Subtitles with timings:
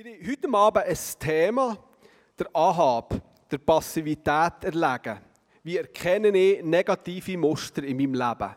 [0.00, 1.76] Wir haben heute Abend ein Thema,
[2.38, 5.18] der Ahab, der Passivität erlegen.
[5.64, 8.54] Wie erkenne ich negative Muster in meinem Leben?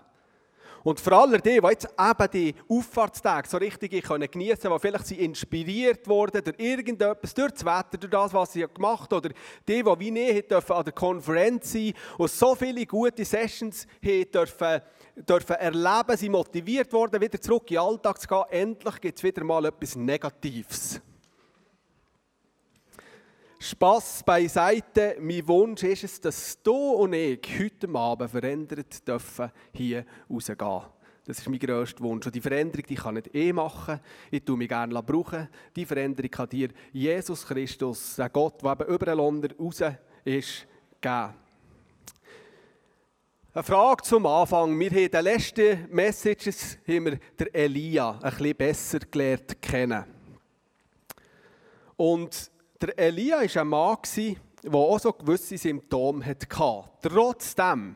[0.83, 5.07] Und für alle die, die jetzt eben die Auffahrtstage so richtig geniessen können, die vielleicht
[5.07, 9.29] sie inspiriert wurden durch irgendetwas, durch das Wetter, durch das, was sie gemacht haben, oder
[9.67, 13.87] die, die wie nie dürfen an der Konferenz sein und so viele gute Sessions
[14.31, 14.81] dürfen,
[15.15, 19.23] dürfen erleben, sie motiviert worden, wieder zurück in den Alltag zu gehen, endlich gibt es
[19.23, 21.01] wieder mal etwas Negatives.
[23.63, 25.17] Spass beiseite.
[25.19, 30.81] Mein Wunsch ist es, dass du und ich heute Abend verändert dürfen hier rausgehen.
[31.25, 32.25] Das ist mein grösster Wunsch.
[32.25, 33.99] Und die Veränderung die kann ich eh machen.
[34.31, 35.47] Ich tue mich gerne brauchen.
[35.75, 39.83] Die Veränderung kann dir Jesus Christus, der Gott, der eben überall unter raus
[40.25, 40.65] ist,
[40.99, 41.33] geben.
[43.53, 44.79] Eine Frage zum Anfang.
[44.79, 50.03] Wir haben in den letzten Messages haben wir den Elia ein bisschen besser gelernt kennen.
[51.95, 52.50] Und
[52.81, 53.97] der Elia war ein Mann,
[54.63, 56.47] der auch so gewisse Symptome hatte.
[57.01, 57.95] Trotzdem,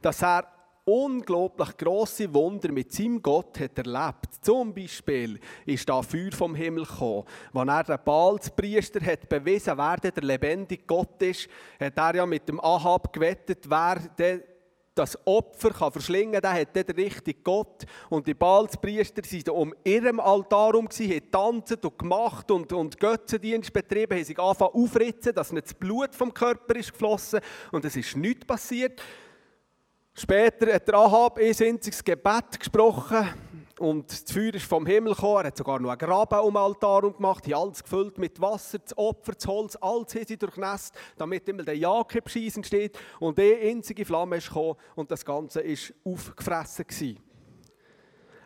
[0.00, 0.48] dass er
[0.84, 4.28] unglaublich grosse Wunder mit seinem Gott hat erlebt.
[4.42, 7.24] Zum Beispiel ist da Feuer vom Himmel gekommen.
[7.54, 11.48] Als er den Baalspriester hat bewiesen, wer der lebendige Gott ist,
[11.80, 14.53] hat er ja mit dem Ahab gewettet, wer der
[14.94, 17.84] das Opfer kann verschlingen kann, hat der richtige Gott.
[18.08, 23.72] Und die Balzpriester waren um ihrem Altar herum, haben getanzt und gemacht und, und Götzendienst
[23.72, 27.40] betrieben, haben sich angefangen aufritzen, dass nicht das Blut vom Körper ist geflossen
[27.72, 29.02] und es ist nichts passiert.
[30.14, 33.28] Später hat der Ahab ein einziges Gebet gesprochen
[33.78, 35.42] und das Feuer ist vom Himmel gekommen.
[35.42, 38.78] Er hat sogar noch einen Graben um den Altar gemacht, hat alles gefüllt mit Wasser,
[38.78, 42.98] das Opfer, das Holz, alles haben sie durchnässt, damit immer der Jagdbescheiss entsteht.
[43.18, 46.86] Und eine einzige Flamme ist gekommen und das Ganze war aufgefressen.
[46.86, 47.18] Gewesen.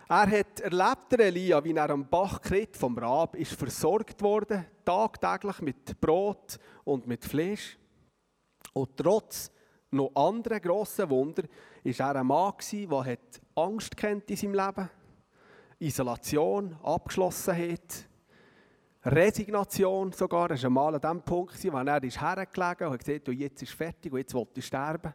[0.08, 2.40] Er hat erlebt, Elia, wie er am Bach
[2.72, 7.78] vom Rab, ist versorgt worden, tagtäglich mit Brot und mit Fleisch.
[8.72, 9.50] Und trotz
[9.90, 11.42] noch anderen grossen Wunder
[11.84, 13.18] war er ein Mann, der
[13.54, 14.90] Angst kennt in seinem Leben
[15.80, 18.08] Isolation, Abgeschlossenheit,
[19.04, 20.50] Resignation sogar.
[20.50, 23.72] Er war mal an dem Punkt, wo er ist hergelegen und hat gesagt, jetzt ist
[23.72, 25.14] fertig und jetzt will ich sterben.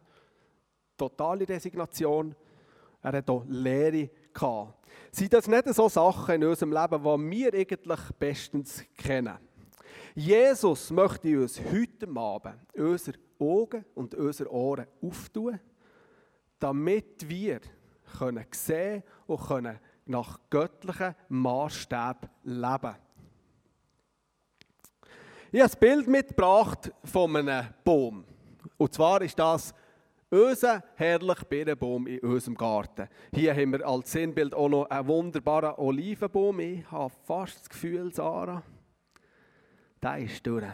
[0.97, 2.35] Totale Resignation.
[3.01, 4.87] Er hat auch Leere gehabt.
[5.11, 9.37] Sind das nicht so Sachen in unserem Leben, die wir eigentlich bestens kennen?
[10.15, 15.59] Jesus möchte uns heute Abend unsere Augen und unsere Ohren auftun,
[16.59, 17.59] damit wir
[18.17, 22.95] können sehen und können nach göttlichen Maßstäben leben.
[25.51, 28.25] Ich habe ein Bild mitgebracht von einem Baum.
[28.77, 29.73] Und zwar ist das
[30.29, 33.07] unser herrlicher Birnenbaum in unserem Garten.
[33.31, 36.59] Hier haben wir als Sinnbild auch noch einen wunderbaren Olivenbaum.
[36.59, 38.63] Ich habe fast das Gefühl, Sarah,
[40.01, 40.65] der ist durch.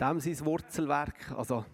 [0.00, 1.64] Dem sein Wurzelwerk, also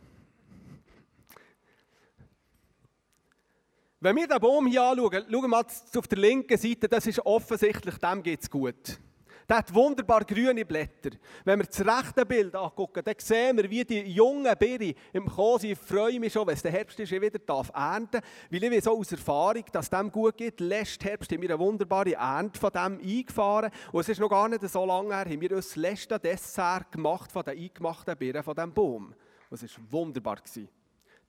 [4.02, 5.64] Wenn wir den Baum hier anschauen, schauen wir mal
[5.96, 8.98] auf der linken Seite, das ist offensichtlich, dem geht es gut.
[9.46, 11.10] Der hat wunderbar grüne Blätter.
[11.44, 15.72] Wenn wir das rechte Bild angucken, dann sehen wir, wie die jungen Beere im sind.
[15.72, 18.70] Ich freue mich schon, wenn es der Herbst ist, ich wieder darf ernten Weil ich
[18.70, 20.60] weiß aus Erfahrung, dass es dem gut geht.
[20.60, 23.72] Letzten Herbst haben wir eine wunderbare Ernte von dem eingefahren.
[23.92, 26.92] Und es ist noch gar nicht so lange her, haben wir uns das letzte Dessert
[26.92, 29.14] gemacht von den eingemachten Beeren von diesem Baum.
[29.50, 30.38] Und es war wunderbar.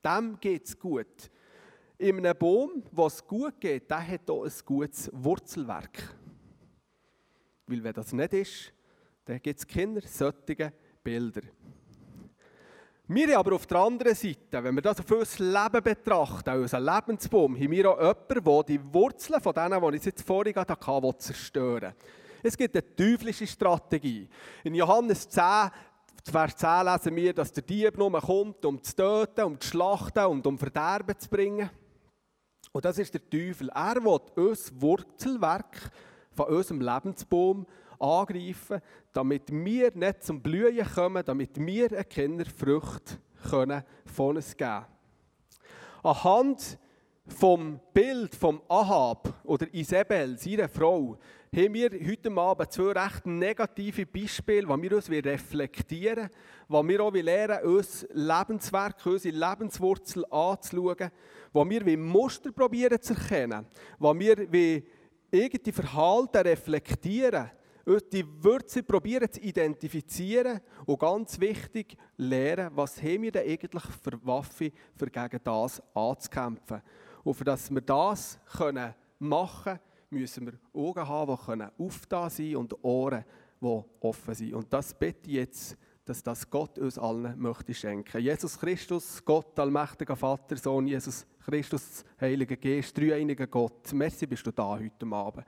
[0.06, 1.32] Dem geht es gut.
[2.02, 6.16] In einem Baum, was gut geht, der hat auch ein gutes Wurzelwerk.
[7.68, 8.74] Weil wenn das nicht ist,
[9.24, 10.72] dann gibt es keine solchen
[11.04, 11.42] Bilder.
[13.08, 17.56] Wir aber auf der anderen Seite, wenn wir das auf unser Leben betrachten, unser Lebensbaum,
[17.56, 21.94] haben wir auch jemanden, der die Wurzeln von denen, die ich jetzt vorhin hatte, zerstören
[22.42, 24.28] Es gibt eine teuflische Strategie.
[24.64, 25.70] In Johannes 10,
[26.32, 30.26] Vers 10 lesen wir, dass der Dieb nur kommt, um zu töten, um zu schlachten
[30.26, 31.70] und um Verderben zu bringen.
[32.72, 33.70] Und das ist der Teufel.
[33.70, 35.92] Er will uns Wurzelwerk
[36.32, 37.66] von unserem Lebensbaum
[38.00, 38.82] angreifen,
[39.14, 43.20] damit wir nicht zum Blühen kommen, damit wir keine Frucht
[43.50, 44.85] können von uns geben
[46.03, 46.79] Anhand
[47.28, 51.18] vom Bild vom Ahab oder Isabel, seiner Frau,
[51.53, 56.29] haben wir heute Abend zwei recht negative Beispiele, die wir uns reflektieren
[56.68, 61.12] wollen, die wir auch lernen, unser Lebenswerk, unsere Lebenswurzel anzuschauen,
[61.52, 63.66] wo wir Muster probieren zu erkennen,
[64.00, 64.84] wo wir wie
[65.29, 67.52] irgendwie Verhalten reflektieren,
[68.14, 74.26] die Wurzel probieren zu identifizieren und ganz wichtig, lernen, was haben wir denn eigentlich für
[74.26, 76.82] Waffen, für gegen das anzukämpfen.
[77.23, 79.79] Und für dass wir das können machen können,
[80.09, 83.23] müssen wir Augen haben, die können aufda sein und Ohren,
[83.62, 84.53] die offen sind.
[84.53, 88.20] Und das bitte ich jetzt, dass das Gott uns allen möchte schenken.
[88.20, 93.94] Jesus Christus, Gott, allmächtiger Vater, Sohn, Jesus Christus, Heiliger Geist, dreieiniger Gott.
[93.94, 95.46] Merci, bist du da heute Abend.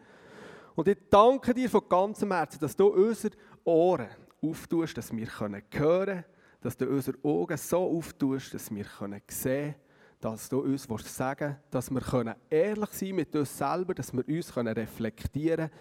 [0.75, 4.08] Und ich danke dir von ganzem Herzen, dass du unsere Ohren
[4.42, 6.24] auftust, dass wir hören können,
[6.62, 9.75] dass du unsere Augen so auftust, dass wir sehen können,
[10.24, 14.56] dass du uns sagen willst, dass wir ehrlich sein mit uns selber, dass wir uns
[14.56, 15.72] reflektieren können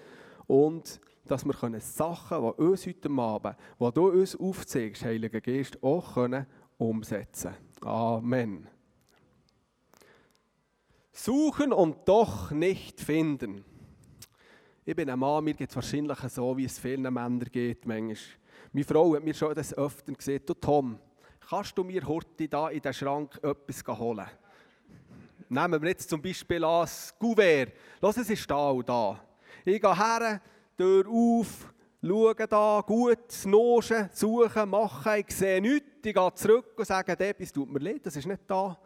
[0.49, 6.15] und dass wir Sachen, die uns heute Abend, die du uns aufzeigst, Heiliger Geist, auch
[6.15, 6.47] können
[6.77, 8.67] umsetzen Amen.
[11.13, 13.65] Suchen und doch nicht finden.
[14.85, 18.17] Ich bin ein Mann, mir geht es wahrscheinlich so, wie es vielen Männern geht manchmal.
[18.73, 20.99] Meine Frau hat mir schon das öfter gesagt, du Tom,
[21.49, 24.27] kannst du mir heute da in den Schrank etwas holen?
[25.49, 27.73] Nehmen wir jetzt zum Beispiel an das Kuvert.
[28.01, 29.21] Lass es ist da und da.
[29.65, 30.41] Ich gehe her,
[30.77, 31.73] Tür auf,
[32.03, 35.89] schaue da, gut, noschen, suchen, machen, ich sehe nichts.
[36.05, 38.79] Ich gehe zurück und sage, etwas tut mir leid, das ist nicht da.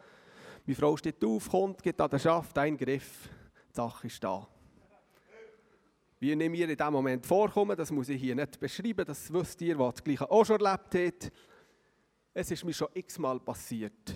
[0.65, 3.29] Meine Frau steht auf, kommt, geht an den Schaft, ein Griff,
[3.71, 4.45] die Sache ist da.
[6.19, 9.61] Wie ich mir in diesem Moment vorkomme, das muss ich hier nicht beschreiben, das wisst
[9.61, 11.31] ihr, was das Gleiche auch schon erlebt hat.
[12.39, 14.15] Es ist mir schon x-mal passiert.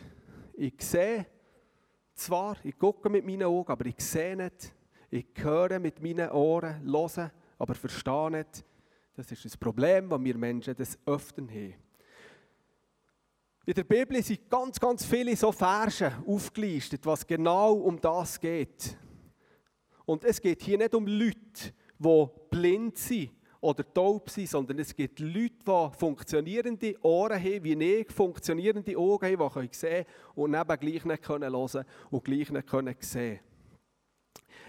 [0.53, 1.25] Ich sehe
[2.13, 4.75] zwar, ich gucke mit meinen Augen, aber ich sehe nicht.
[5.09, 8.63] Ich höre mit meinen Ohren, höre, aber verstehe nicht.
[9.15, 11.73] Das ist das Problem, das wir Menschen das öfter haben.
[13.65, 18.99] In der Bibel sind ganz, ganz viele so Verse aufgelistet, was genau um das geht.
[20.05, 24.95] Und es geht hier nicht um Leute, die blind sind oder taub sind, sondern es
[24.95, 30.05] gibt Leute, die funktionierende Ohren haben, wie ich, funktionierende Augen haben, die sehen können
[30.35, 33.39] und neben gleich nicht hören können und gleich nicht können sehen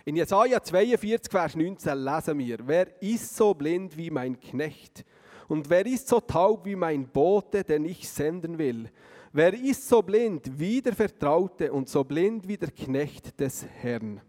[0.04, 5.04] In Jesaja 42, Vers 19 lesen wir, wer ist so blind wie mein Knecht?
[5.48, 8.90] Und wer ist so taub wie mein Bote, den ich senden will?
[9.32, 14.20] Wer ist so blind wie der Vertraute und so blind wie der Knecht des Herrn?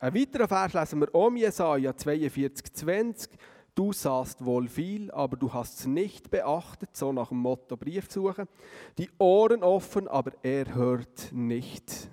[0.00, 3.30] Ein weiterer Vers lesen wir um Jesaja 42, 20.
[3.74, 8.08] Du sahst wohl viel, aber du hast es nicht beachtet, so nach dem Motto Brief
[8.08, 8.46] suchen.
[8.96, 12.08] Die Ohren offen, aber er hört nicht.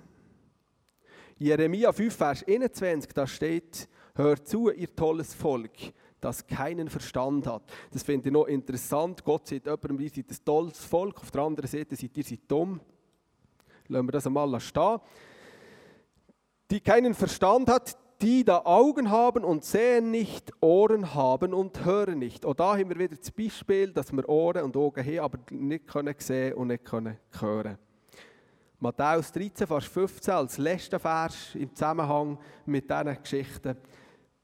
[1.38, 5.76] Jeremia 5, Vers 21, da steht, hört zu, ihr tolles Volk,
[6.20, 7.62] das keinen Verstand hat.
[7.92, 9.22] Das finde ich noch interessant.
[9.22, 12.40] Gott sagt jemandem, ihr seid ein tolles Volk, auf der anderen Seite seid ihr seid
[12.48, 12.80] dumm.
[13.86, 14.98] Lassen wir das einmal stehen
[16.70, 22.18] die keinen Verstand hat, die da Augen haben und sehen nicht, Ohren haben und hören
[22.18, 22.46] nicht.
[22.46, 25.86] Auch da haben wir wieder das Beispiel, dass wir Ohren und Augen haben, aber nicht
[25.86, 27.78] können sehen und nicht können hören.
[28.78, 33.76] Matthäus 13, Vers 15 als letzter Vers im Zusammenhang mit diesen Geschichten.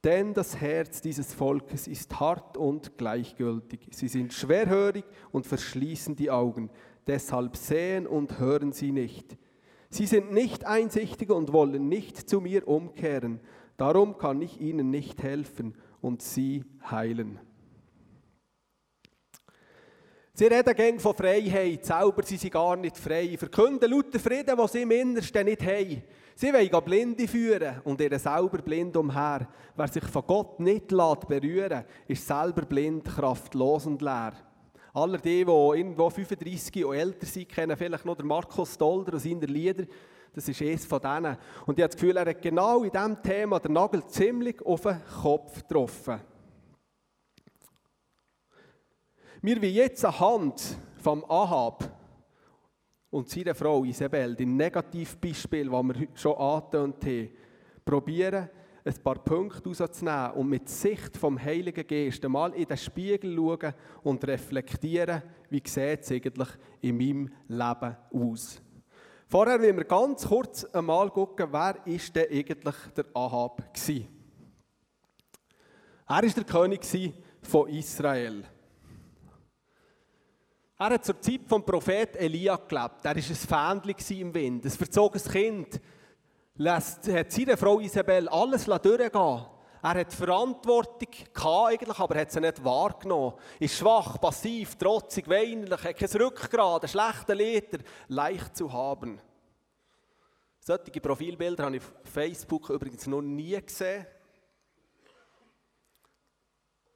[0.02, 3.88] Denn das Herz dieses Volkes ist hart und gleichgültig.
[3.92, 6.70] Sie sind schwerhörig und verschließen die Augen.
[7.06, 9.36] Deshalb sehen und hören sie nicht.
[9.92, 13.40] Sie sind nicht einsichtig und wollen nicht zu mir umkehren.
[13.76, 17.38] Darum kann ich ihnen nicht helfen und sie heilen.
[20.32, 23.36] Sie reden gegen von Freiheit, selber sind sie gar nicht frei.
[23.36, 26.02] Verkünden lauter Frieden, was sie im Innersten nicht haben.
[26.36, 29.46] Sie wollen Blinde führen und ihre selber blind umher.
[29.76, 34.32] Wer sich von Gott nicht berühren lässt, ist selber blind, kraftlos und leer.
[34.94, 39.20] Alle die, die irgendwo 35 und älter sind, kennen vielleicht noch den Markus Dolder und
[39.20, 39.84] seine Lieder.
[40.34, 41.37] Das ist eines von denen.
[41.67, 44.82] Und ich habe das Gefühl, er hat genau in diesem Thema den Nagel ziemlich auf
[44.82, 46.20] den Kopf getroffen.
[49.41, 50.63] Wir wie jetzt anhand
[50.99, 51.91] vom Ahab
[53.11, 57.31] und seiner Frau Isabel, die Negativbeispiel, die wir schon angetönt haben,
[57.84, 58.49] probieren,
[58.84, 63.74] ein paar Punkte rauszunehmen und mit Sicht vom Heiligen Geist mal in den Spiegel schauen
[64.03, 66.48] und reflektieren, wie sieht es eigentlich
[66.81, 68.60] in meinem Leben aus.
[69.29, 73.96] Vorher wollen wir ganz kurz einmal schauen, wer ist denn eigentlich der Ahab war.
[76.08, 76.81] Er war der König
[77.41, 78.44] von Israel.
[80.79, 83.05] Er hat zur Zeit vom Prophet Elia gelebt.
[83.05, 85.81] Er war ein Fähnchen im Wind, ein verzogenes Kind
[86.56, 89.46] lässt, hat seine Frau Isabel alles durchgehen
[89.84, 91.08] er hat Verantwortung
[91.44, 93.34] eigentlich, aber hat sie nicht wahrgenommen.
[93.58, 99.20] Ist schwach, passiv, trotzig, weinerlich, hat kein Rückgrat, ein schlechter Leiter, leicht zu haben.
[100.60, 104.06] Solche Profilbilder habe ich auf Facebook übrigens noch nie gesehen.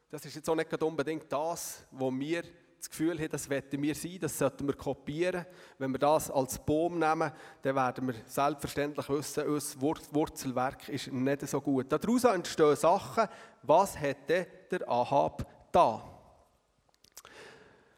[0.08, 2.44] Das ist jetzt auch nicht unbedingt das, was wir
[2.86, 5.44] das Gefühl haben, das wollen wir sein, das sollten wir kopieren.
[5.78, 9.80] Wenn wir das als Baum nehmen, dann werden wir selbstverständlich wissen, unser
[10.12, 11.90] Wurzelwerk ist nicht so gut.
[11.90, 13.28] Daraus entstehen Sachen,
[13.62, 16.02] was hätte der Ahab da?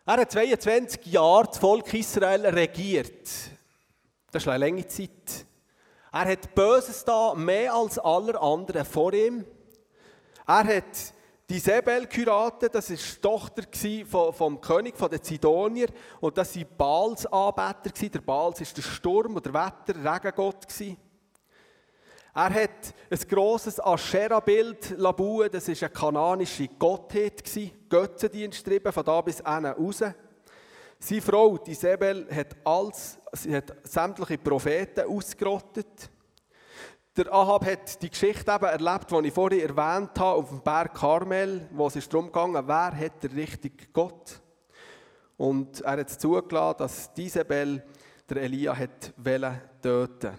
[0.07, 3.29] Er hat 22 Jahre das Volk Israel regiert.
[4.31, 5.47] Das ist eine lange Zeit.
[6.11, 9.45] Er hat Böses da, mehr als alle anderen vor ihm.
[10.47, 11.13] Er hat
[11.49, 15.89] die Sebel geheiratet, das war die Tochter vom, König, den Zidonier.
[16.21, 18.09] Und das waren Baals Anbeter.
[18.09, 20.67] Der Baals war der Sturm und der Wetter, der Regengott.
[22.35, 27.43] Er hat ein grosses Aschera-Bild bauen, das war eine kananische Gottheit,
[27.89, 30.05] Götzendienst getrieben, von da bis hinten raus.
[31.01, 36.11] Seine Frau, die Sebel, hat, alles, sie hat sämtliche Propheten ausgerottet.
[37.19, 40.95] Der Ahab hat die Geschichte eben erlebt, die ich vorhin erwähnt habe, auf dem Berg
[40.95, 44.41] Karmel, wo es darum ging, wer hat der richtige Gott.
[45.37, 47.83] Und er hat zugelassen, dass Isabel
[48.31, 49.13] der Elia hat
[49.83, 50.39] töten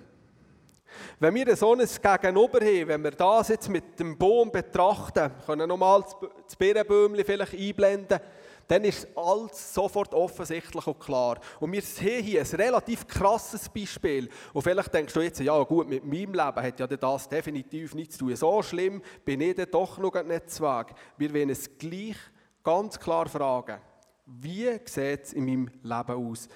[1.19, 5.59] Wenn wir so ein Gegenüber haben, wenn wir das jetzt mit dem Baum betrachten, können
[5.59, 6.05] wir nochmal
[6.45, 8.21] das Birnenbäumchen vielleicht einblenden,
[8.69, 11.39] dann ist alles sofort offensichtlich und klar.
[11.59, 14.29] Und wir sehen hier ein relativ krasses Beispiel.
[14.53, 18.17] Und vielleicht denkst du jetzt, ja gut, mit meinem Leben hat ja das definitiv nichts
[18.17, 18.35] zu tun.
[18.35, 20.93] So schlimm bin ich dann doch noch nicht zu Weg.
[21.17, 22.15] Wir wollen es gleich
[22.63, 23.81] ganz klar fragen.
[24.27, 26.47] Wie sieht es in meinem Leben aus?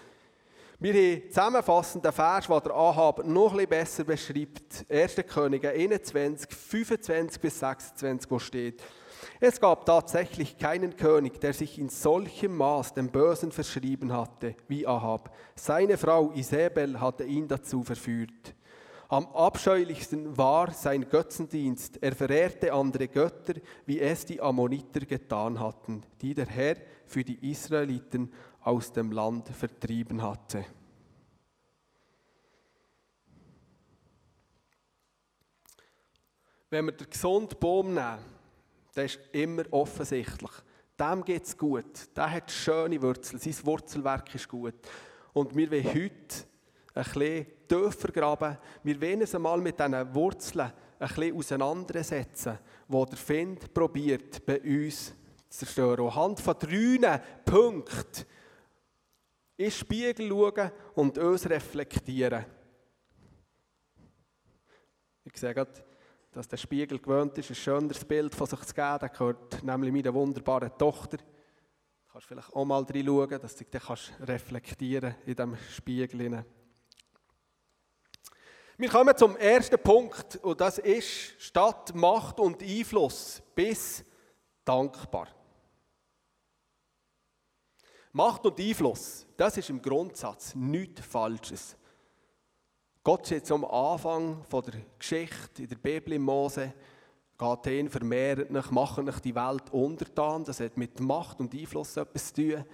[0.79, 4.85] Wir haben zusammenfassenden Vers, der der Ahab noch etwas besser beschreibt.
[4.87, 5.15] 1.
[5.27, 8.83] Könige 21, 25 bis 26, wo steht,
[9.39, 14.87] es gab tatsächlich keinen König, der sich in solchem Maß dem Bösen verschrieben hatte wie
[14.87, 15.35] Ahab.
[15.55, 18.55] Seine Frau Isabel hatte ihn dazu verführt.
[19.09, 22.01] Am abscheulichsten war sein Götzendienst.
[22.01, 23.53] Er verehrte andere Götter,
[23.85, 29.49] wie es die Ammoniter getan hatten, die der Herr für die Israeliten aus dem Land
[29.49, 30.65] vertrieben hatte.
[36.71, 38.32] Wenn wir den gesunden Baum nehmen,
[38.93, 40.51] das ist immer offensichtlich.
[40.99, 42.15] Dem geht es gut.
[42.15, 43.39] Der hat schöne Wurzeln.
[43.39, 44.75] Sein Wurzelwerk ist gut.
[45.33, 46.45] Und wir wollen heute
[46.93, 48.57] ein bisschen tiefer graben.
[48.83, 54.61] Wir wollen uns einmal mit diesen Wurzeln ein bisschen auseinandersetzen, wo der Find probiert, bei
[54.61, 55.07] uns
[55.49, 56.07] zu zerstören.
[56.07, 58.25] Anhand von drei Punkten
[59.57, 62.45] in den Spiegel schauen und uns reflektieren.
[65.25, 65.83] Ich sehe gerade,
[66.33, 68.99] dass der Spiegel gewöhnt ist, ein schöneres Bild von sich zu geben.
[68.99, 71.17] Der gehört nämlich meiner wunderbaren Tochter.
[71.17, 76.43] Du kannst vielleicht auch mal reinschauen, dass du dich kannst reflektieren in diesem Spiegel.
[78.77, 84.03] Wir kommen zum ersten Punkt und das ist statt Macht und Einfluss bis
[84.65, 85.27] dankbar.
[88.11, 91.77] Macht und Einfluss, das ist im Grundsatz nichts Falsches.
[93.05, 96.71] Gott sagt am Anfang der Geschichte in der Bibel im Mose,
[97.37, 100.45] geht hin, vermehrt mich, machen euch die Welt untertan.
[100.45, 102.65] Das hat mit Macht und Einfluss etwas zu tun.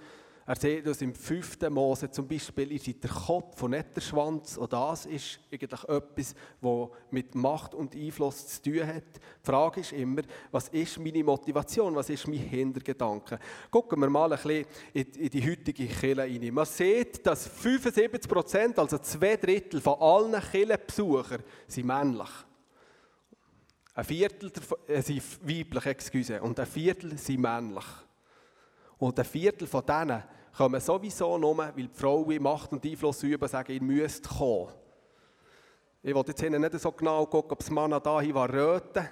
[0.50, 4.56] Er sieht uns im fünften Mose zum Beispiel, seid der Kopf und nicht der Schwanz.
[4.56, 9.04] Und das ist eigentlich etwas, was mit Macht und Einfluss zu tun hat.
[9.14, 13.38] Die Frage ist immer, was ist meine Motivation, was ist mein Hintergedanke?
[13.70, 16.52] Gucken wir mal ein bisschen in die heutige Kirche rein.
[16.52, 22.30] Man sieht, dass 75 Prozent, also zwei Drittel von allen Kirchenbesuchern, sind männlich.
[23.94, 24.50] Ein Viertel
[24.88, 27.86] äh, sind weiblich, excuse, und ein Viertel sind männlich.
[28.98, 30.24] Und ein Viertel von denen
[30.56, 34.68] kommen sowieso nur, weil die Frauen Macht und Einfluss üben sagen, ihr müsst kommen.
[36.02, 39.08] Ich wollte jetzt nicht so genau gucken, ob das Mann da hier war röten.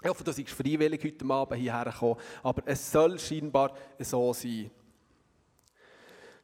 [0.00, 4.70] Ich hoffe, du seid freiwillig heute Abend hierher gekommen, aber es soll scheinbar so sein.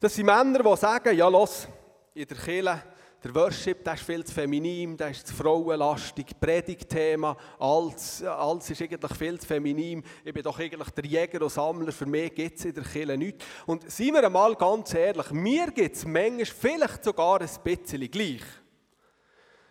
[0.01, 1.69] Das sind Männer, die sagen, ja los,
[2.15, 2.83] in der Kirche
[3.25, 8.83] der Worship, der ist viel zu feminin, der ist zu frauenlastig, Predigtthema, alles, alles ist
[8.83, 10.05] eigentlich viel zu feminin.
[10.23, 13.17] Ich bin doch eigentlich der Jäger und Sammler, für mich gibt es in der Kirche
[13.17, 13.43] nichts.
[13.65, 18.43] Und seien wir einmal ganz ehrlich, mir gibt es manchmal vielleicht sogar ein bisschen gleich.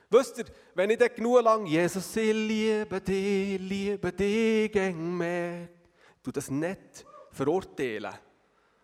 [0.09, 5.69] Wisst ihr, wenn ich dann genug lang Jesus, ich liebe dich, liebe dich, gäng mehr,
[6.23, 8.13] du das nicht verurteilen.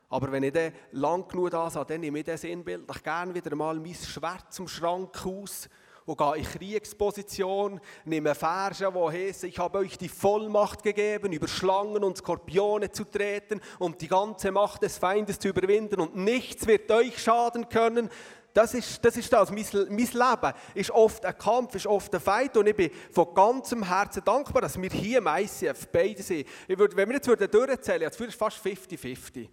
[0.10, 3.56] Aber wenn ich dann lang genug da sage, dann nehme ich das sinnbildlich gerne wieder
[3.56, 5.70] mal mein Schwert zum Schrank aus
[6.10, 11.48] und gehe in Kriegsposition, nehme Verse, wo heißt, ich habe euch die Vollmacht gegeben, über
[11.48, 16.66] Schlangen und Skorpione zu treten und die ganze Macht des Feindes zu überwinden und nichts
[16.66, 18.10] wird euch schaden können.
[18.56, 19.52] das ist, das ist das.
[19.52, 23.32] Mein, mein Leben ist oft ein Kampf, ist oft ein Fight und ich bin von
[23.36, 26.48] ganzem Herzen dankbar, dass wir hier im ICF beide sind.
[26.68, 29.48] Ich würde, wenn wir jetzt durchzählen, jetzt ist es fast 50-50.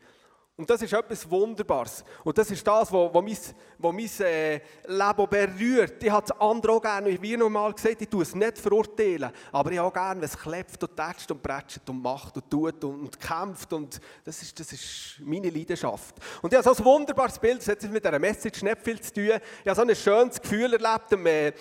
[0.59, 2.03] Und das ist etwas Wunderbares.
[2.25, 3.37] Und das ist das, was, mein,
[3.77, 4.55] was mein äh,
[4.87, 6.03] Leben berührt.
[6.03, 9.31] Ich habe es andere auch gerne, wie normal gesagt, ich tue es nicht verurteilen.
[9.53, 12.51] Aber ich habe auch gerne, wenn es klebt und tätscht und prätscht und macht und
[12.51, 13.71] tut und, und, kämpft.
[13.75, 16.15] Und das ist, das ist meine Leidenschaft.
[16.41, 19.13] Und ich habe so ein wunderbares Bild, das hat mit dieser Message nicht viel zu
[19.13, 19.39] tun.
[19.63, 21.53] Ich habe so ein schönes Gefühl erlebt am äh,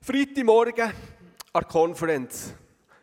[0.00, 0.92] Freitagmorgen an
[1.54, 2.52] der Konferenz.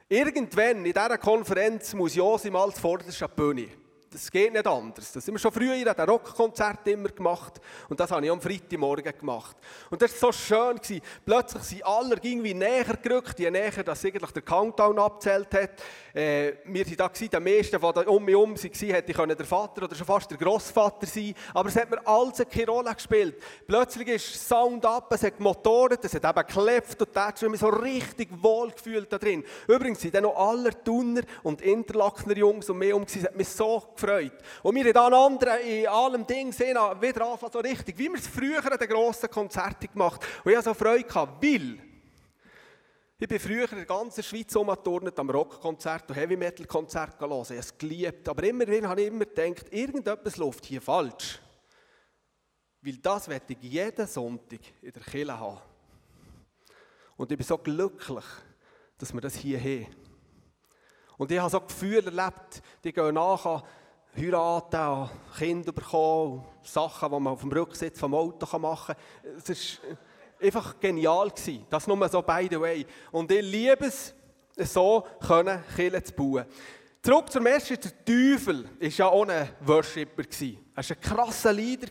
[0.09, 3.82] Irgendwann in dieser Konferenz muss Josim als vorderste Bühne
[4.13, 5.11] das geht nicht anders.
[5.11, 8.39] Das haben wir schon früher in den Rockkonzert immer gemacht und das habe ich am
[8.39, 9.57] Freitagmorgen gemacht.
[9.89, 10.75] Und das war so schön.
[10.75, 11.01] Gewesen.
[11.25, 15.81] Plötzlich sind alle irgendwie näher gerückt, je näher dass eigentlich der Countdown abzählt hat.
[16.13, 19.37] Äh, wir waren da, gewesen, der meiste, der da um mich herum war, hätte können
[19.37, 22.93] der Vater oder schon fast der Großvater sein Aber es hat mir alles keine Rolle
[22.93, 23.35] gespielt.
[23.65, 27.59] Plötzlich ist Sound ab, es hat gemotoret, es hat eben geklebt und da habe mich
[27.59, 29.43] so richtig wohl gefühlt da drin.
[29.67, 33.49] Übrigens sind dann noch alle Tunner und Interlakener Jungs um mich herum, es hat mich
[33.49, 34.33] so gefreut gefreut.
[34.61, 38.27] Und wir haben andere in allem Ding sehen, wieder anfangen, so richtig, wie wir es
[38.27, 41.79] früher an den grossen Konzerten gemacht Und ich hatte so Freude, gehabt, weil
[43.19, 47.41] ich bin früher in der ganzen Schweiz umgeturnt am Rockkonzert und Heavy-Metal-Konzert hören.
[47.43, 48.27] Ich habe es geliebt.
[48.27, 51.39] Aber immer wieder habe ich immer gedacht, irgendetwas läuft hier falsch.
[52.81, 55.61] Weil das werde ich jeden Sonntag in der Kirche haben.
[57.15, 58.25] Und ich bin so glücklich,
[58.97, 59.87] dass wir das hier haben.
[61.17, 63.63] Und ich habe so Gefühle erlebt, die gehen nachher
[64.15, 69.35] heiraten, Kinder bekommen, Sachen, die man auf dem Rücksitz vom Auto machen kann.
[69.37, 69.97] Es war
[70.41, 71.29] einfach genial.
[71.29, 71.65] Gewesen.
[71.69, 72.85] Das nur so by the way.
[73.11, 74.13] Und ich liebe es,
[74.57, 76.45] so können Kirchen zu bauen.
[77.01, 80.23] Zurück zur Message, der Teufel war ja auch ein Worshipper.
[80.23, 81.87] Er war ein krasser Leader.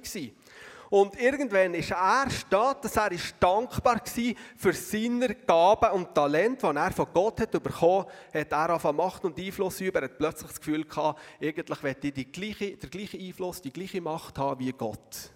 [0.92, 6.70] Und irgendwann ist er steht, dass er ist dankbar war für seine Gaben und Talente,
[6.70, 8.52] die er von Gott hat bekommen hat.
[8.52, 10.00] er auf Macht und Einfluss über.
[10.00, 13.72] Er hat plötzlich das Gefühl gehabt, eigentlich möchte ich die gleiche, den gleichen Einfluss, die
[13.72, 15.30] gleiche Macht haben wie Gott.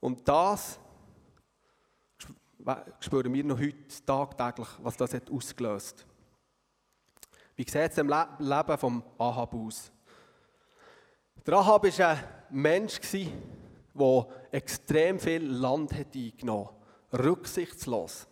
[0.00, 0.78] Und das
[3.00, 6.04] spüren wir noch heute tagtäglich, was das hat ausgelöst
[7.56, 9.90] Wie sieht es im Leben vom Ahab aus?
[11.46, 12.18] Der Ahab war ein
[12.50, 12.98] Mensch,
[13.94, 16.68] der extrem viel Land eingenommen
[17.12, 17.20] hat.
[17.20, 18.26] Rücksichtslos.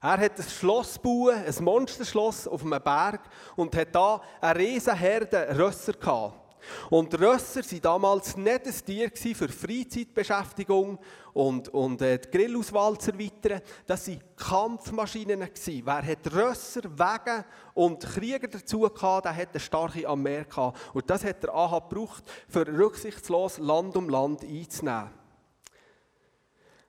[0.00, 3.20] Er hat ein Schloss gebaut, ein Monsterschloss auf einem Berg
[3.54, 6.41] und hat da eine riesen Herde Rösser gehabt.
[6.90, 10.98] Und Rösser waren damals nicht ein Tier für Freizeitbeschäftigung
[11.32, 13.60] und, und äh, die Grillauswahl zu erweitern.
[13.86, 15.40] Das waren Kampfmaschinen.
[15.40, 15.82] Gewesen.
[15.84, 17.44] Wer hat Rösser, Wege
[17.74, 20.78] und Krieger dazu gehabt, der hat eine starke Armee gehabt.
[20.94, 25.10] Und das hat der Ahab gebraucht, für rücksichtslos Land um Land einzunehmen.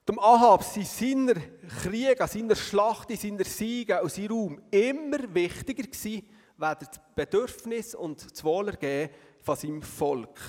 [0.07, 1.33] Dem Ahab sind seine
[1.81, 8.31] Kriege, seine Schlachten, seine Siege und sein Raum immer wichtiger gewesen, weder das Bedürfnis und
[8.31, 9.09] das Wohlergehen
[9.43, 10.39] von seinem Volk.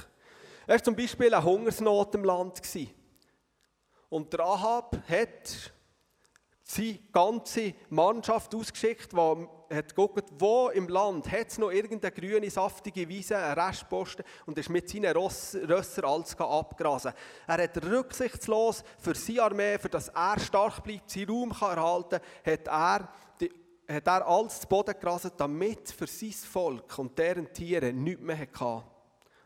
[0.66, 2.62] Er war zum Beispiel eine Hungersnot im Land.
[4.09, 5.72] Und der Ahab hat
[6.66, 12.48] seine ganze Mannschaft ausgeschickt, die hat geguckt, wo im Land hat es noch irgendeine grüne,
[12.48, 17.12] saftige Wiese, einen Restposten und ist mit seinen Rössern alles abgrasen.
[17.46, 22.20] Er hat rücksichtslos für seine Armee, für dass er stark bleibt, seinen Raum kann erhalten
[22.44, 23.09] hat er,
[23.88, 28.38] hat er alles zu Boden gerasen, damit für sein Volk und deren Tiere nichts mehr
[28.38, 28.85] hatte.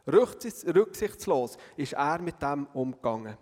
[0.06, 3.36] Rücksichtslos ist er mit dem umgegangen.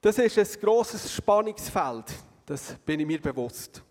[0.00, 2.12] Das ist ein grosses Spannungsfeld,
[2.44, 3.82] das bin ich mir bewusst,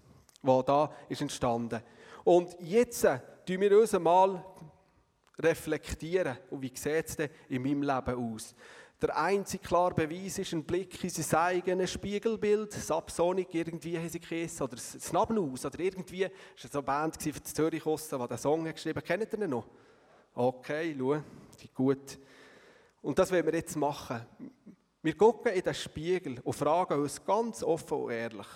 [0.42, 1.82] was da ist entstanden.
[2.24, 4.44] Und jetzt tun wir uns mal
[5.40, 6.38] reflektieren.
[6.50, 8.54] Und wie sieht es denn in meinem Leben aus?
[9.02, 12.72] Der einzige klare Beweis ist ein Blick in sein eigenes Spiegelbild.
[12.72, 16.30] Subsonic irgendwie geheißen, oder Snabnus, oder irgendwie.
[16.56, 19.06] Das war so eine Band die Zürich, die den Song geschrieben hat.
[19.06, 19.66] Kennt ihr den noch?
[20.36, 21.20] Okay, schau,
[21.74, 22.20] gut.
[23.02, 24.22] Und das wollen wir jetzt machen.
[25.02, 28.48] Wir gucken in den Spiegel und fragen uns ganz offen und ehrlich.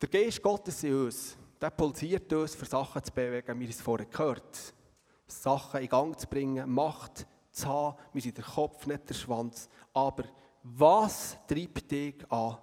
[0.00, 3.80] Der Geist Gottes in uns, der pulsiert uns, für Sachen zu bewegen, wie wir es
[3.80, 4.74] vorher gehört
[5.26, 7.26] Sachen in Gang zu bringen, Macht
[7.58, 7.96] zu haben.
[8.12, 9.68] Wir sind der Kopf, nicht der Schwanz.
[9.92, 10.24] Aber
[10.62, 12.58] was treibt dich an?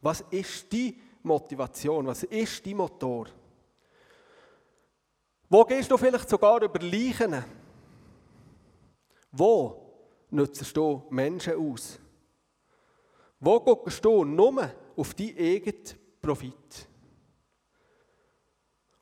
[0.00, 2.06] Was ist die Motivation?
[2.06, 3.26] Was ist die Motor?
[5.48, 7.44] Wo gehst du vielleicht sogar über Leichen?
[9.32, 9.88] Wo
[10.30, 11.98] nützt du Menschen aus?
[13.40, 15.84] Wo guckst du nur auf deinen eigenen
[16.20, 16.88] Profit?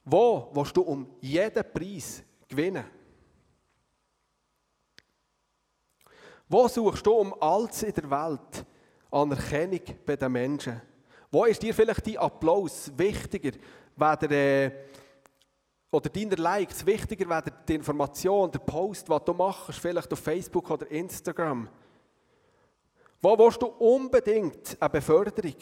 [0.05, 2.96] Wo willst du um jeden Preis gewinnen?
[6.49, 8.65] Wo suchst du um alles in der Welt
[9.11, 10.81] Anerkennung bei den Menschen?
[11.31, 13.59] Wo ist dir vielleicht dein Applaus wichtiger,
[13.97, 14.71] weder, äh,
[15.91, 20.71] oder deine Likes wichtiger, weder die Information, der Post, was du machst, vielleicht auf Facebook
[20.71, 21.69] oder Instagram?
[23.21, 25.57] Wo willst du unbedingt eine Beförderung?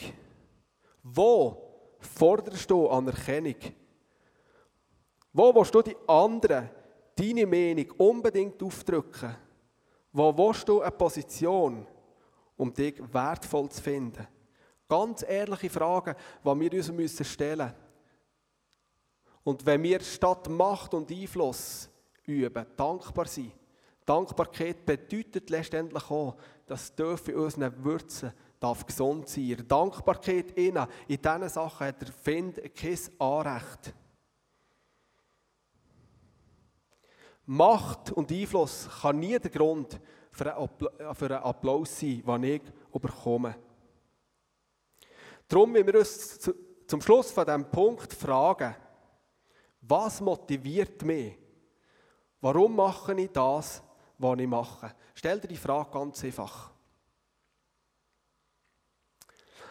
[1.03, 1.57] Wo
[1.99, 3.57] forderst du Anerkennung?
[5.33, 6.69] Wo willst du die anderen,
[7.17, 9.35] deine Meinung unbedingt aufdrücken?
[10.17, 11.85] Wo willst du eine Position,
[12.57, 14.25] um dich wertvoll zu finden?
[14.89, 17.75] Ganz ehrliche Fragen, die wir uns müssen stellen müssen.
[19.43, 21.91] Und wenn wir statt Macht und Einfluss
[22.25, 23.53] üben, dankbar sind,
[24.07, 29.51] Dankbarkeit bedeutet letztendlich auch, dass dürfen unseren Würzen darf gesund sein.
[29.51, 33.93] In Dankbarkeit innen, in diesen Sachen hat der Find kein Anrecht.
[37.47, 43.57] Macht und Einfluss kann nie der Grund für einen Applaus sein, den ich bekomme.
[45.47, 46.51] Darum müssen wir uns
[46.87, 48.75] zum Schluss von diesem Punkt fragen,
[49.83, 51.37] was motiviert mich?
[52.41, 53.83] Warum mache ich das,
[54.19, 54.95] was ich mache?
[55.15, 56.71] Stell dir die Frage ganz einfach.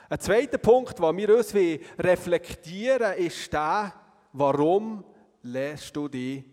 [0.09, 3.93] Ein zweiter Punkt, den wir uns reflektieren ist der,
[4.31, 5.03] warum
[5.41, 6.43] lässt du dich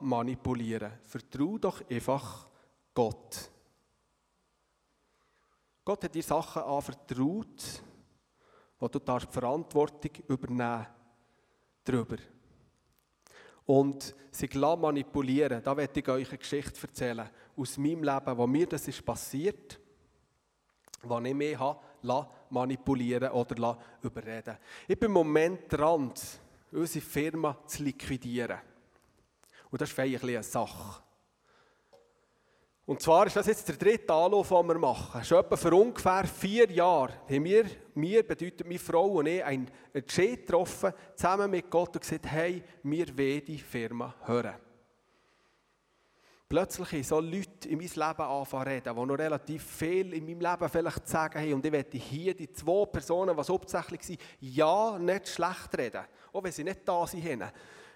[0.00, 0.92] manipulieren?
[1.02, 2.48] Vertrau doch einfach
[2.94, 3.50] Gott.
[5.84, 7.82] Gott hat dir Sachen anvertraut,
[8.78, 10.86] wo du die Verantwortung übernehmen
[11.84, 12.16] darüber.
[13.64, 18.66] Und sich manipulieren, da werde ich euch eine Geschichte erzählen aus meinem Leben, wo mir
[18.66, 19.80] das ist passiert,
[21.02, 21.80] wo ich mich habe
[22.50, 26.12] manipulieren oder überreden Ich bin im Moment dran,
[26.72, 28.58] unsere Firma zu liquidieren.
[29.70, 31.02] Und das ist eigentlich eine Sache.
[32.86, 35.24] Und zwar ist das jetzt der dritte Anlauf, den wir machen.
[35.24, 39.68] Schon etwa vor ungefähr vier Jahren haben wir, mir bedeutet meine Frau und ich, einen
[39.92, 44.54] Entscheid getroffen, zusammen mit Gott und gesagt, hey, wir wollen die Firma hören.
[46.48, 50.68] Plötzlich so Leute in mein Leben anfangen reden, die noch relativ viel in meinem Leben
[50.68, 51.54] vielleicht sagen haben.
[51.54, 56.04] Und ich werde hier die zwei Personen, die hauptsächlich sind, ja, nicht schlecht reden.
[56.32, 57.42] Auch wenn sie nicht da sind.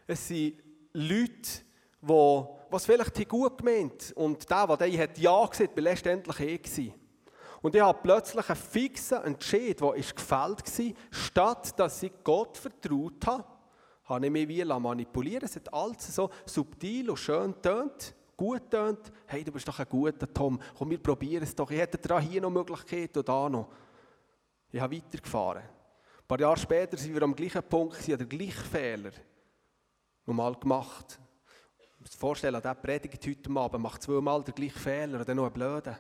[0.05, 0.57] Es sind
[0.93, 1.63] Leute,
[2.03, 6.93] die was vielleicht gut gemeint und der, der dann hat Ja gesagt, war letztendlich eh.
[7.63, 12.57] Und ich habe plötzlich einen fixen Entscheid, der ist gefällt war, statt dass ich Gott
[12.57, 13.45] vertraut habe,
[14.05, 19.13] habe ich mich wie manipulieren Es hat alles so subtil und schön tönt, gut tönt.
[19.27, 21.71] Hey, du bist doch ein guter Tom, komm, wir probieren es doch.
[21.71, 23.69] Ich hätte da hier noch Möglichkeit und da noch.
[24.73, 25.63] Ich habe weitergefahren.
[25.63, 29.11] Ein paar Jahre später sind wir am gleichen Punkt, habe den gleichen Fehler
[30.31, 31.21] nochmal gemacht
[32.01, 35.53] musst dir vorstellen, der predigt heute Abend, macht zweimal den gleichen Fehler dann noch einen
[35.53, 35.97] blöden.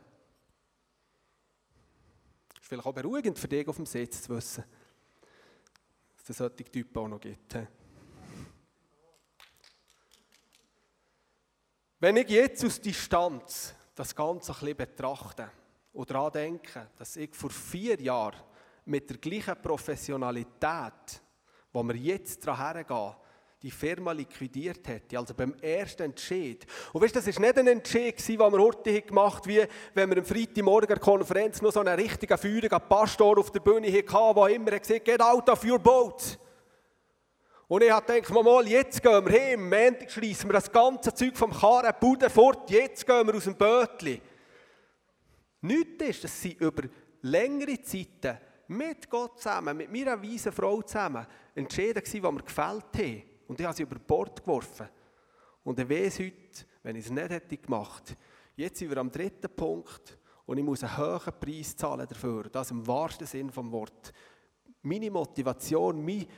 [2.58, 4.64] Ist vielleicht auch beruhigend für dich auf dem Sitz zu wissen,
[6.16, 7.58] dass es solche Typen auch noch gibt.
[11.98, 15.50] Wenn ich jetzt aus Distanz das Ganze ein bisschen betrachte
[15.92, 18.40] und daran denke, dass ich vor vier Jahren
[18.86, 21.20] mit der gleichen Professionalität,
[21.70, 23.14] wo wir jetzt daran hergehen,
[23.62, 26.66] die Firma liquidiert hätte, also beim ersten Entscheid.
[26.92, 30.18] Und weißt, das ist nicht ein Entscheid, den wir heute gemacht haben, wie wenn wir
[30.18, 34.48] am Freitagmorgen der Konferenz noch so einen richtigen feurigen Pastor auf der Bühne hatten, der
[34.48, 36.38] immer gesagt hat, get out of your boat.
[37.68, 41.36] Und ich gedacht, mal, jetzt gehen wir hin, am Montag schließen wir das ganze Zeug
[41.36, 44.20] vom Karren, Bude fort, jetzt gehen wir aus dem Bötli.
[45.60, 46.84] Nichts ist, dass sie über
[47.22, 52.96] längere Zeiten mit Gott zusammen, mit meiner weisen Frau zusammen, entschieden waren, die wir gefällt
[52.96, 53.29] haben.
[53.50, 54.86] Und ich habe sie über Bord geworfen.
[55.64, 58.16] Und ich weiß heute, wenn ich es nicht hätte gemacht,
[58.54, 62.44] jetzt sind wir am dritten Punkt und ich muss einen hohen Preis zahlen dafür.
[62.44, 64.12] Das im wahrsten Sinn des Wortes.
[64.82, 66.28] Meine Motivation, mein,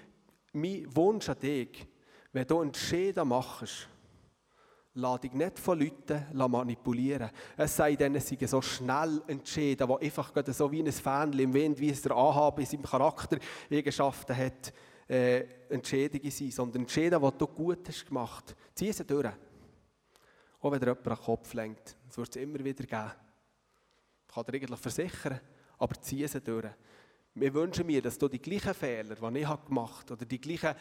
[0.55, 1.87] mein Wunsch an dich,
[2.33, 3.89] wenn du Entscheidungen machst,
[4.95, 7.29] lade dich nicht von Leuten manipulieren.
[7.59, 11.53] Es sei denn, es seien so schnell entschieden, die einfach so wie ein Fan im
[11.53, 13.37] Wind, wie es der Ahab in seinem Charakter
[13.71, 14.73] Eigenschaften hat,
[15.13, 18.57] äh, Entschädigungen sind, sondern Entscheidungen, die du gut hast gemacht.
[18.75, 19.29] Zieh sie durch.
[20.61, 21.97] Auch wenn dir jemand den Kopf lenkt.
[22.09, 23.13] Das wird es immer wieder geben.
[24.27, 25.41] Ich kann dir eigentlich versichern,
[25.79, 26.71] aber zieh sie durch.
[27.35, 30.75] Wir wünschen mir, dass du die gleichen Fehler, die ich gemacht habe, oder die gleichen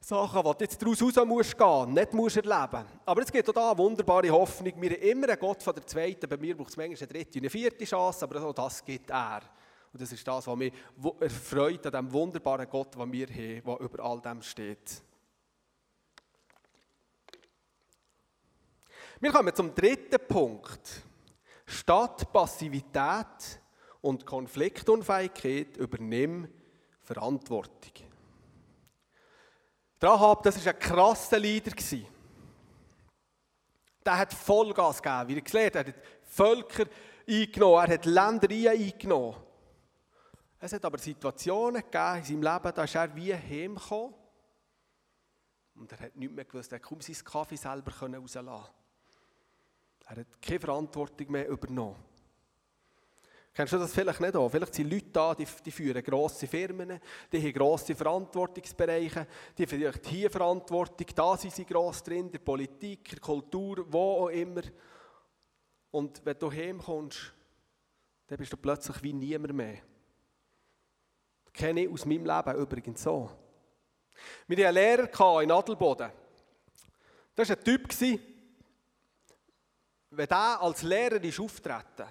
[0.00, 2.84] Sachen, die du jetzt daraus raus musst gehen, nicht musst erleben.
[3.06, 4.72] Aber es gibt auch da eine wunderbare Hoffnung.
[4.80, 7.38] Wir haben immer einen Gott von der zweiten, bei mir braucht es manchmal eine dritte
[7.38, 9.42] und eine vierte Chance, aber auch das gibt er.
[9.92, 10.72] Und das ist das, was mich
[11.20, 15.02] erfreut an dem wunderbaren Gott, den wir haben, der über all dem steht.
[19.20, 21.02] Wir kommen zum dritten Punkt.
[21.66, 23.60] Statt Passivität
[24.00, 26.48] und Konfliktunfähigkeit übernimm
[27.02, 27.92] Verantwortung.
[30.00, 31.72] Rahab, das war ein krasser Leader.
[34.04, 35.86] Der hat Vollgas gegeben, wie er gelernt hat.
[35.86, 36.86] Er hat Völker
[37.28, 39.36] eingenommen, er hat Ländereien eingenommen.
[40.64, 44.14] Es hat aber Situationen gegeben in seinem Leben, da ist er wie heimgekommen
[45.74, 48.70] und er hat nichts mehr gewusst, er kaum seinen Kaffee selber rauslassen.
[50.06, 51.96] Er hat keine Verantwortung mehr übernommen.
[53.52, 54.48] Kennst du das vielleicht nicht auch?
[54.48, 57.00] Vielleicht sind Leute da, die, die führen grosse Firmen,
[57.32, 59.26] die haben grosse Verantwortungsbereiche,
[59.58, 64.28] die vielleicht hier Verantwortung, da sind sie gross drin, der Politik, der Kultur, wo auch
[64.28, 64.62] immer.
[65.90, 67.34] Und wenn du heimkommst,
[68.28, 69.91] dann bist du plötzlich wie niemand mehr.
[71.52, 73.30] Kenne ich aus meinem Leben übrigens so.
[74.46, 76.10] Wir hatten einen Lehrer in Adelboden.
[77.34, 77.88] Das war ein Typ,
[80.10, 82.06] wenn der als Lehrer ist auftreten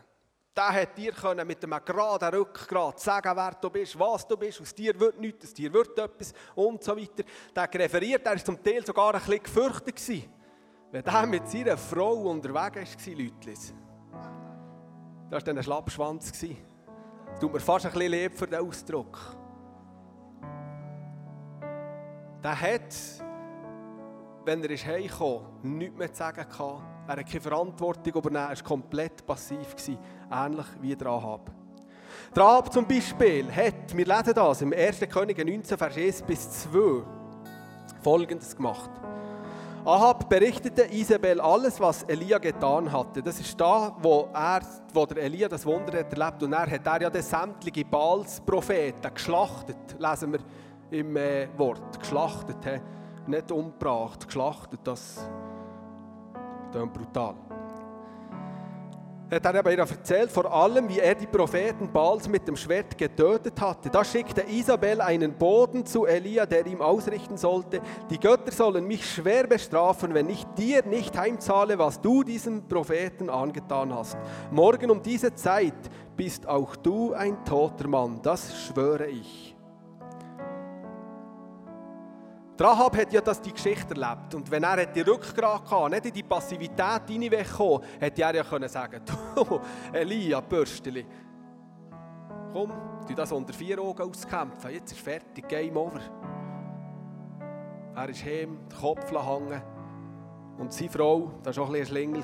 [0.56, 4.60] der hat dir können mit einem geraden Rückgrat sagen, wer du bist, was du bist,
[4.60, 7.24] aus dir wird nichts, aus dir wird etwas und so weiter.
[7.56, 10.30] Der referiert, er war zum Teil sogar ein bisschen gefürchtet.
[10.92, 13.54] Wenn der mit seiner Frau unterwegs war, Leute.
[13.54, 16.32] Das war dann ein Schlappschwanz.
[17.40, 19.18] Tut mir fast ein bisschen leid für den Ausdruck.
[22.44, 22.96] Der hat,
[24.46, 26.82] wenn er ist heimkam, nichts mehr zu sagen gehabt.
[27.08, 29.76] Er hat keine Verantwortung übernommen, er war komplett passiv.
[29.76, 30.00] Gewesen,
[30.32, 31.52] ähnlich wie der Ahab.
[32.36, 35.02] Der Ahab zum Beispiel hat, wir lesen das im 1.
[35.10, 37.04] Könige 19, Vers 1 bis 2,
[38.02, 38.90] Folgendes gemacht.
[39.84, 43.24] Ahab berichtete Isabel alles, was Elia getan hatte.
[43.24, 44.62] Das ist da, wo, er,
[44.94, 46.44] wo der Elia das Wunder hat erlebt.
[46.44, 50.40] Und er hat er ja den sämtliche Baals-Propheten geschlachtet, lesen wir
[50.92, 52.00] im äh, Wort.
[52.00, 52.80] Geschlachtet, he?
[53.26, 57.36] nicht umgebracht, geschlachtet, das ist brutal
[59.32, 63.60] hat er aber erzählt, vor allem, wie er die Propheten Baals mit dem Schwert getötet
[63.62, 63.90] hatte.
[63.90, 69.10] Da schickte Isabel einen Boden zu Elia, der ihm ausrichten sollte, die Götter sollen mich
[69.10, 74.18] schwer bestrafen, wenn ich dir nicht heimzahle, was du diesem Propheten angetan hast.
[74.52, 75.74] Morgen um diese Zeit
[76.18, 79.56] bist auch du ein toter Mann, das schwöre ich.
[82.60, 84.36] Rahab hat ja das die Geschichte erlebt.
[84.36, 88.70] Und wenn er die Rückgrat hatte, nicht in die Passivität hineingekommen, hätte er ja können
[88.70, 89.02] sagen
[89.36, 89.60] du,
[89.92, 91.06] Elia, Bürsteli,
[92.54, 92.72] komm,
[93.08, 96.00] du das unter vier Augen auskämpfen, jetzt ist fertig, Game over.
[97.96, 99.62] Er ist heim, den Kopf hängen
[100.58, 102.24] und seine Frau, das war auch ein bisschen ein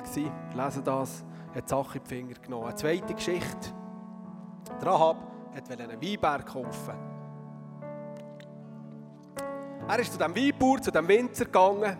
[0.54, 2.66] lesen das, hat die Sache in die Finger genommen.
[2.66, 3.72] Eine zweite Geschichte.
[4.80, 5.16] Rahab
[5.52, 7.07] wollte einen Weinberg kaufen.
[9.90, 11.96] Er ist zu dem Weinbauer, zu dem Winzer gegangen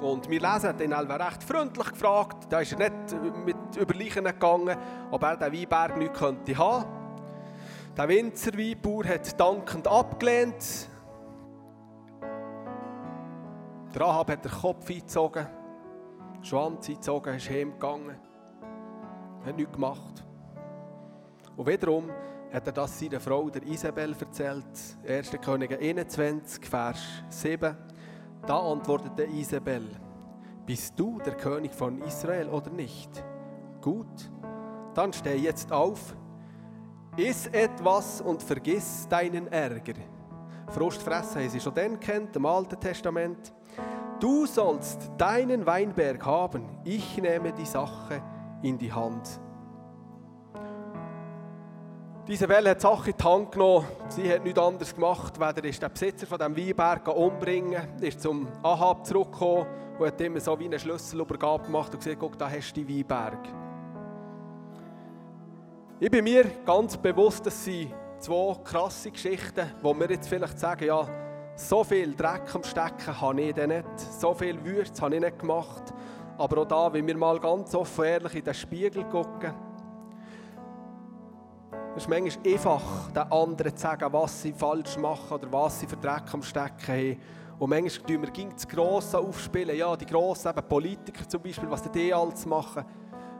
[0.00, 2.46] und wir lesen, den Elva recht freundlich gefragt.
[2.48, 4.76] Da ist er nicht mit Überleichen gegangen,
[5.10, 6.84] ob er den Weinberg nicht könnte haben.
[7.96, 10.88] Der Winzer-Weinbauer hat dankend abgelehnt.
[13.92, 15.46] Der Rahab hat den Kopf eingezogen,
[16.36, 18.16] den Schwanz eingezogen, ist heimgegangen.
[19.44, 20.24] Hat nichts gemacht.
[21.56, 22.10] Und wiederum
[22.54, 24.64] hat er das seiner Frau, der Isabel, erzählt.
[25.08, 25.32] 1.
[25.44, 27.76] Könige 21, Vers 7.
[28.46, 29.88] Da antwortete Isabel,
[30.64, 33.10] bist du der König von Israel oder nicht?
[33.80, 34.30] Gut,
[34.94, 36.14] dann steh jetzt auf,
[37.16, 39.94] iss etwas und vergiss deinen Ärger.
[40.68, 43.52] Frustfressen haben sie schon dann kennt, im Alten Testament.
[44.20, 48.22] Du sollst deinen Weinberg haben, ich nehme die Sache
[48.62, 49.40] in die Hand.
[52.26, 53.86] Isabel hat die Sache in die Hand genommen.
[54.08, 58.48] Sie hat nichts anderes gemacht, weder ist der Besitzer von diesem Weinberg umbringen, ist zum
[58.62, 59.66] Ahab zurückgekommen
[59.98, 62.96] und hat immer so wie eine Schlüsselübergabe gemacht und gesagt, guck, da hast du die
[62.96, 63.46] Weinberg.
[66.00, 70.86] Ich bin mir ganz bewusst, dass sie zwei krasse Geschichten, wo wir jetzt vielleicht sagen,
[70.86, 71.06] ja,
[71.56, 75.92] so viel Dreck am Stecken habe ich nicht, so viel Würze habe ich nicht gemacht.
[76.38, 79.52] Aber auch da, wenn wir mal ganz offen ehrlich in den Spiegel gucken,
[81.96, 85.86] es ist manchmal einfach, den anderen zu sagen, was sie falsch machen oder was sie
[85.86, 87.16] für Dreck am Stecken haben.
[87.60, 89.76] Und manchmal tun wir gegen das Grosse aufspielen.
[89.76, 92.84] Ja, die grossen eben Politiker zum Beispiel, was die alles machen.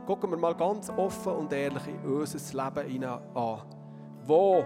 [0.07, 3.63] Gucken wir mal ganz offen und ehrlich in unser Leben an.
[4.25, 4.65] Wo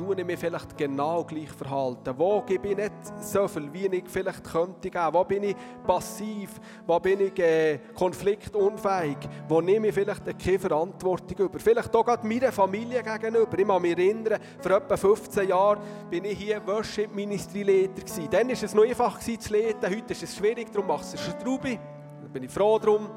[0.00, 2.14] tue ich mich vielleicht genau gleich verhalten?
[2.16, 5.08] Wo gebe ich nicht so viel, wie ich vielleicht könnte geben?
[5.12, 6.58] Wo bin ich passiv?
[6.86, 9.18] Wo bin ich äh, konfliktunfähig?
[9.46, 11.58] Wo nehme ich vielleicht keine Verantwortung über?
[11.58, 13.58] Vielleicht auch gerade meiner Familie gegenüber.
[13.58, 18.74] Ich kann mich erinnern, vor etwa 15 Jahren bin ich hier Worship-Ministry-Leiter Dann war es
[18.74, 21.78] noch einfach zu leiten, heute ist es schwierig, darum macht es eine Straube.
[22.22, 23.10] Da bin ich froh drum.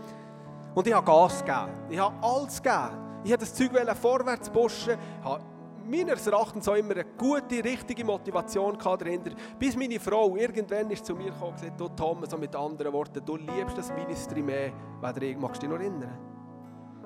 [0.75, 1.71] Und ich habe Gas gegeben.
[1.89, 3.03] Ich habe alles gegeben.
[3.23, 4.97] Ich habe das Zeug vorwärts pushen.
[5.23, 5.52] Habe
[5.85, 9.31] meines Erachtens auch immer eine gute, richtige Motivation dahinter.
[9.57, 12.93] Bis meine Frau irgendwann ist zu mir gekommen und gesagt, du Tom, so mit anderen
[12.93, 15.37] Worten, du liebst das Ministry mehr, weder ich.
[15.37, 16.17] Magst du dich noch erinnern?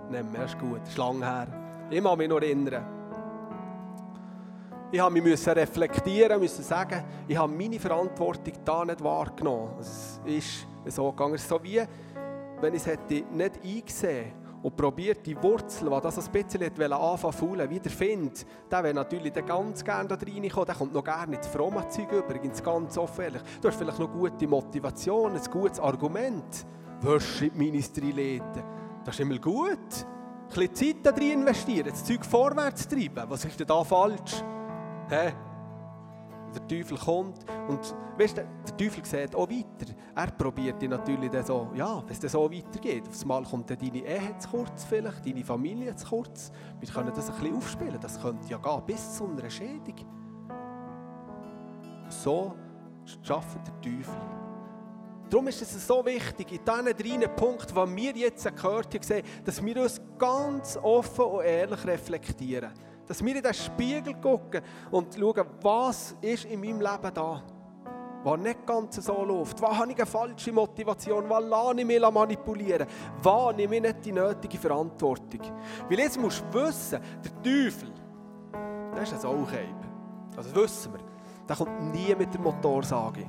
[0.09, 1.47] Nein, das ist gut, das ist lang her.
[1.89, 2.85] Ich mag mich noch erinnern.
[4.89, 9.71] Ich habe mich reflektieren, müssen sagen, ich habe meine Verantwortung da nicht wahrgenommen.
[9.81, 11.35] Es ist so gegangen.
[11.35, 11.81] Es ist so wie,
[12.61, 17.33] wenn ich es hätte nicht eingesehen und probiert die Wurzel, die das ein bisschen anfangen
[17.33, 20.65] faulen, wieder findet, der wäre natürlich ganz gerne da reinkommen.
[20.65, 23.33] Der kommt noch gerne ins fromme Zeug übrigens, ganz offen.
[23.61, 26.65] Du hast vielleicht noch gute Motivation, ein gutes Argument.
[27.01, 28.63] Worship-Ministry leiten.
[29.05, 29.69] Das ist immer gut.
[29.69, 33.23] Ein bisschen Zeit da drin investieren, das Zeug vorwärts treiben.
[33.27, 34.43] Was ist denn da falsch?
[35.09, 35.33] Hä?
[36.57, 39.93] Der Teufel kommt und weißt der Teufel sieht auch weiter.
[40.15, 43.07] Er probiert dich natürlich dann so, ja, wenn es so weitergeht.
[43.07, 46.51] Aufs Mal kommt dann deine Ehe zu kurz vielleicht, deine Familie zu kurz.
[46.79, 47.97] Wir können das ein bisschen aufspielen.
[48.01, 50.07] Das könnte ja gehen bis zu einer Schädigung.
[52.09, 52.55] So
[53.21, 54.15] schafft der Teufel.
[55.29, 59.63] Darum ist es so wichtig, in diesen drei Punkten, die wir jetzt gehört haben, dass
[59.63, 62.71] wir uns ganz offen und ehrlich reflektieren.
[63.07, 67.41] Dass wir in den Spiegel gucken und schauen, was ist in meinem Leben da,
[68.23, 69.61] was nicht ganz so läuft.
[69.61, 71.29] Was habe ich eine falsche Motivation?
[71.29, 72.87] Was lasse ich mich manipulieren?
[73.21, 75.41] Was nehme ich nicht die nötige Verantwortung?
[75.89, 77.91] Weil jetzt musst du wissen, der Teufel,
[78.93, 79.87] das ist ein Sauchheib.
[80.35, 80.99] Also das wissen wir.
[81.47, 83.25] Der kommt nie mit der Motorsage.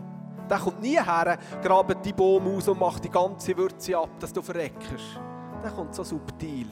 [0.50, 4.32] Der kommt nie her, grabt die Baum aus und macht die ganze Würze ab, dass
[4.32, 5.20] du verreckst.
[5.62, 6.68] Der kommt so subtil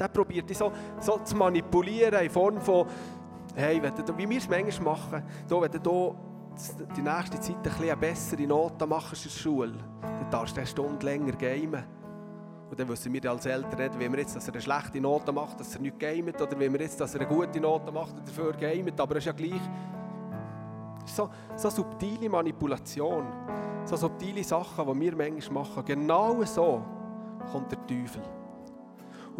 [0.00, 2.86] der probiert dich so, so zu manipulieren in Form von,
[3.54, 6.16] hey, wenn du, wie wir es manchmal machen, so, wenn du
[6.96, 10.60] die nächste Zeit ein bisschen eine bessere Note machst in der Schule, dann darfst du
[10.60, 11.84] eine Stunde länger gamen.
[12.70, 15.32] Und dann wissen wir als Eltern nicht, wie wir jetzt, dass er eine schlechte Note
[15.32, 18.16] macht, dass er nicht gamet, oder wie wir jetzt, dass er eine gute Note macht
[18.16, 19.60] und dafür gamet, aber es ist ja gleich.
[21.04, 23.26] So, so subtile Manipulation,
[23.84, 26.82] so subtile Sachen, die wir manchmal machen, genau so
[27.50, 28.22] kommt der Teufel.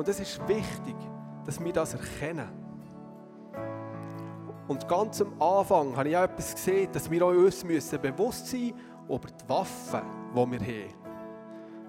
[0.00, 0.96] Und es ist wichtig,
[1.44, 2.48] dass wir das erkennen.
[4.66, 8.72] Und ganz am Anfang habe ich auch etwas gesehen, dass wir uns müssen bewusst sein
[9.06, 10.00] über die Waffen,
[10.34, 10.94] die wir haben.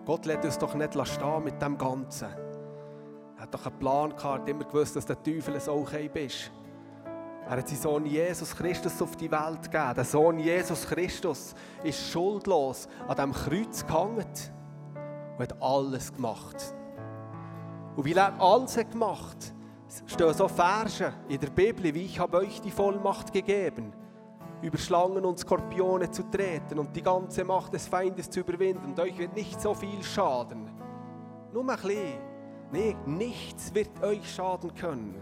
[0.06, 2.28] Gott lässt uns doch nicht stehen mit dem Ganzen.
[3.38, 6.52] Er hat doch einen Plan gehabt, immer gewusst, dass der Teufel ein okay ist.
[7.46, 9.94] Er hat seinen Sohn Jesus Christus auf die Welt gegeben.
[9.96, 14.26] Der Sohn Jesus Christus ist schuldlos an diesem Kreuz gehangen
[15.38, 16.76] und hat alles gemacht.
[17.96, 19.54] Und weil er alles hat gemacht
[19.92, 23.94] hat, stehen so Verse in der Bibel, wie ich habe euch die Vollmacht gegeben,
[24.62, 28.86] über Schlangen und Skorpione zu treten und die ganze Macht des Feindes zu überwinden.
[28.86, 30.70] Und euch wird nicht so viel schaden.
[31.52, 32.32] Nur ein bisschen.
[32.72, 35.22] Nee, nichts wird euch schaden können.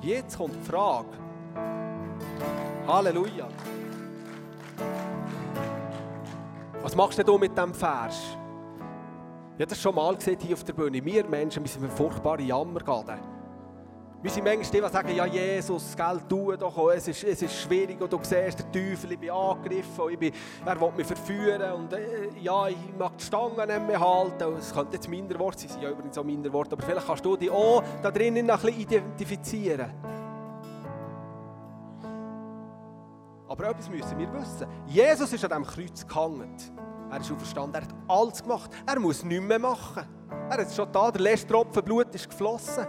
[0.00, 1.08] Jetzt kommt die Frage.
[2.88, 3.46] Halleluja.
[6.82, 8.36] Was machst du mit dem Vers?
[9.60, 11.04] Ich habe das schon mal gesehen hier auf der Bühne.
[11.04, 13.18] Wir Menschen, wir sind eine furchtbare Jammergaden.
[14.22, 16.90] Wir sind manchmal die, die sagen, ja Jesus, Geld tu doch, auch.
[16.92, 20.32] es ist, es ist schwierig und du siehst, der Teufel, ich bin angegriffen, ich bin,
[20.64, 24.56] er will mich verführen und äh, ja, ich mag die Stangen nicht mehr halten.
[24.58, 27.22] Es könnte jetzt minder Wort sein, sind ja übrigens auch minder Worte, aber vielleicht kannst
[27.26, 29.92] du dich auch da drinnen ein bisschen identifizieren.
[33.46, 34.66] Aber etwas müssen wir wissen.
[34.86, 36.56] Jesus ist an diesem Kreuz gehangen.
[37.10, 38.70] Er ist auferstanden, er hat alles gemacht.
[38.86, 40.06] Er muss nichts mehr machen.
[40.48, 42.86] Er es schon da, der letzte Tropfen Blut ist geflossen.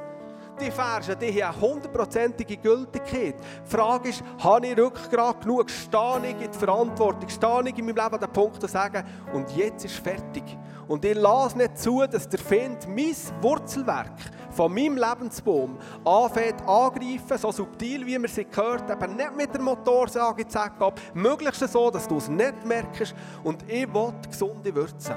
[0.60, 3.36] Die Verse, die haben eine hundertprozentige Gültigkeit.
[3.66, 5.72] Die Frage ist, habe ich Rückgrat genug?
[5.72, 7.30] Stehe ich in die Verantwortung?
[7.30, 9.04] Stehe ich in meinem Leben an den Punkt zu sagen,
[9.34, 10.44] und jetzt ist fertig.
[10.88, 14.12] Und ich lasse nicht zu, dass der Feind mein Wurzelwerk
[14.52, 19.62] von meinem Lebensbaum anfängt angreifen, so subtil, wie man sie gehört, eben nicht mit der
[19.62, 23.16] Motorsage zack ab, möglichst so, dass du es nicht merkst.
[23.44, 25.16] Und ich will gesunde Würze.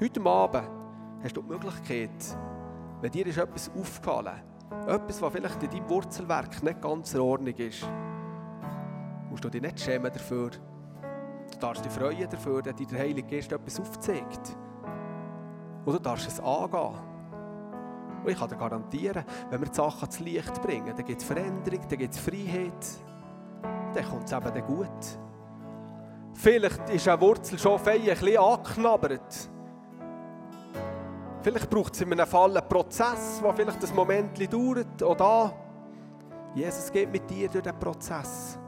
[0.00, 0.68] Heute Abend
[1.22, 2.10] hast du die Möglichkeit,
[3.00, 4.52] wenn dir ist etwas aufgefallen
[4.86, 7.86] etwas, was vielleicht in deinem Wurzelwerk nicht ganz in Ordnung ist,
[9.30, 10.50] musst du dich nicht schämen dafür.
[10.50, 14.56] Du darfst dich freuen dafür, dass dir der Heilige Geist etwas aufzeigt.
[15.84, 17.11] Und du darfst es angehen.
[18.22, 21.26] Und ich kann dir garantieren, wenn wir die Sachen ans Licht bringen, dann gibt es
[21.26, 22.86] Veränderung, dann gibt es Freiheit.
[23.94, 25.18] Dann kommt es eben gut.
[26.34, 29.50] Vielleicht ist eine Wurzel schon fein ein bisschen angeknabbert.
[31.42, 35.02] Vielleicht braucht es in einem Fall einen Prozess, der vielleicht ein Moment dauert.
[35.02, 35.52] Oder
[36.54, 38.58] Jesus geht mit dir durch diesen Prozess.